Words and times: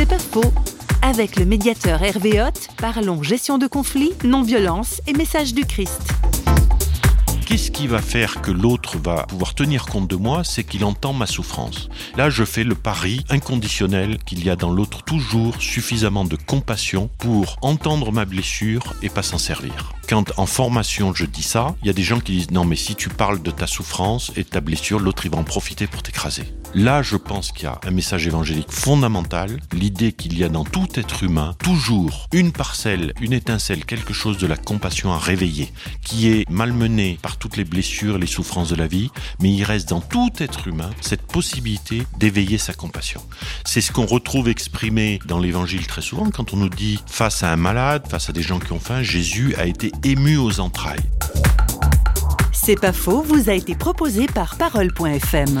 C'est 0.00 0.08
pas 0.08 0.18
faux. 0.18 0.54
Avec 1.02 1.36
le 1.36 1.44
médiateur 1.44 2.02
Hervé 2.02 2.40
Hoth, 2.40 2.68
parlons 2.78 3.22
gestion 3.22 3.58
de 3.58 3.66
conflits, 3.66 4.14
non-violence 4.24 5.02
et 5.06 5.12
message 5.12 5.52
du 5.52 5.66
Christ. 5.66 6.00
Qu'est-ce 7.44 7.70
qui 7.70 7.86
va 7.86 8.00
faire 8.00 8.40
que 8.40 8.50
l'autre 8.50 8.96
va 8.96 9.24
pouvoir 9.24 9.54
tenir 9.54 9.84
compte 9.84 10.08
de 10.08 10.16
moi? 10.16 10.42
C'est 10.42 10.64
qu'il 10.64 10.86
entend 10.86 11.12
ma 11.12 11.26
souffrance. 11.26 11.90
Là, 12.16 12.30
je 12.30 12.44
fais 12.44 12.64
le 12.64 12.74
pari 12.74 13.26
inconditionnel 13.28 14.16
qu'il 14.24 14.42
y 14.42 14.48
a 14.48 14.56
dans 14.56 14.70
l'autre 14.70 15.02
toujours 15.02 15.60
suffisamment 15.60 16.24
de 16.24 16.36
compassion 16.36 17.10
pour 17.18 17.58
entendre 17.60 18.10
ma 18.10 18.24
blessure 18.24 18.94
et 19.02 19.10
pas 19.10 19.22
s'en 19.22 19.36
servir. 19.36 19.92
Quand 20.08 20.32
en 20.38 20.46
formation 20.46 21.12
je 21.12 21.26
dis 21.26 21.42
ça, 21.42 21.76
il 21.82 21.88
y 21.88 21.90
a 21.90 21.92
des 21.92 22.04
gens 22.04 22.20
qui 22.20 22.32
disent 22.32 22.50
non 22.52 22.64
mais 22.64 22.76
si 22.76 22.94
tu 22.94 23.10
parles 23.10 23.42
de 23.42 23.50
ta 23.50 23.66
souffrance 23.66 24.32
et 24.34 24.44
de 24.44 24.48
ta 24.48 24.62
blessure, 24.62 24.98
l'autre 24.98 25.26
il 25.26 25.30
va 25.30 25.36
en 25.36 25.44
profiter 25.44 25.86
pour 25.86 26.02
t'écraser. 26.02 26.44
Là, 26.74 27.02
je 27.02 27.16
pense 27.16 27.50
qu'il 27.50 27.64
y 27.64 27.66
a 27.66 27.80
un 27.84 27.90
message 27.90 28.28
évangélique 28.28 28.70
fondamental, 28.70 29.58
l'idée 29.72 30.12
qu'il 30.12 30.38
y 30.38 30.44
a 30.44 30.48
dans 30.48 30.64
tout 30.64 30.86
être 30.94 31.24
humain 31.24 31.56
toujours 31.58 32.28
une 32.32 32.52
parcelle, 32.52 33.12
une 33.20 33.32
étincelle, 33.32 33.84
quelque 33.84 34.12
chose 34.12 34.38
de 34.38 34.46
la 34.46 34.56
compassion 34.56 35.12
à 35.12 35.18
réveiller, 35.18 35.72
qui 36.04 36.28
est 36.28 36.48
malmené 36.48 37.18
par 37.22 37.38
toutes 37.38 37.56
les 37.56 37.64
blessures, 37.64 38.18
les 38.18 38.28
souffrances 38.28 38.68
de 38.68 38.76
la 38.76 38.86
vie, 38.86 39.10
mais 39.40 39.50
il 39.52 39.64
reste 39.64 39.88
dans 39.88 40.00
tout 40.00 40.30
être 40.38 40.68
humain 40.68 40.90
cette 41.00 41.22
possibilité 41.22 42.04
d'éveiller 42.18 42.58
sa 42.58 42.72
compassion. 42.72 43.20
C'est 43.64 43.80
ce 43.80 43.90
qu'on 43.90 44.06
retrouve 44.06 44.48
exprimé 44.48 45.18
dans 45.26 45.40
l'évangile 45.40 45.88
très 45.88 46.02
souvent 46.02 46.30
quand 46.30 46.54
on 46.54 46.56
nous 46.56 46.68
dit 46.68 47.00
face 47.06 47.42
à 47.42 47.52
un 47.52 47.56
malade, 47.56 48.06
face 48.08 48.30
à 48.30 48.32
des 48.32 48.42
gens 48.42 48.60
qui 48.60 48.72
ont 48.72 48.80
faim, 48.80 49.02
Jésus 49.02 49.56
a 49.58 49.66
été 49.66 49.90
ému 50.04 50.36
aux 50.36 50.60
entrailles. 50.60 51.10
C'est 52.52 52.78
pas 52.80 52.92
faux, 52.92 53.22
vous 53.22 53.50
a 53.50 53.54
été 53.54 53.74
proposé 53.74 54.26
par 54.26 54.56
parole.fm. 54.56 55.60